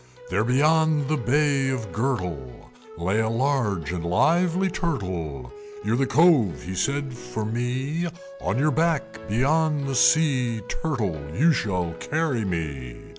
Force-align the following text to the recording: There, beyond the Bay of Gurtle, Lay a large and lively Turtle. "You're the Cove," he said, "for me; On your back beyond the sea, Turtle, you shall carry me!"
There, 0.31 0.43
beyond 0.43 1.09
the 1.09 1.15
Bay 1.15 1.69
of 1.69 1.91
Gurtle, 1.93 2.71
Lay 2.97 3.19
a 3.19 3.29
large 3.29 3.91
and 3.91 4.03
lively 4.03 4.67
Turtle. 4.67 5.53
"You're 5.85 5.95
the 5.95 6.07
Cove," 6.07 6.63
he 6.63 6.73
said, 6.73 7.13
"for 7.13 7.45
me; 7.45 8.07
On 8.41 8.57
your 8.57 8.71
back 8.71 9.03
beyond 9.29 9.85
the 9.85 9.93
sea, 9.93 10.61
Turtle, 10.67 11.21
you 11.35 11.53
shall 11.53 11.93
carry 11.99 12.43
me!" 12.43 12.97